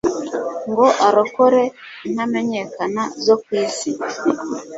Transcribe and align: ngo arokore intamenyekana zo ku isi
ngo 0.69 0.87
arokore 1.07 1.61
intamenyekana 2.07 3.03
zo 3.25 3.35
ku 3.43 3.49
isi 3.63 3.91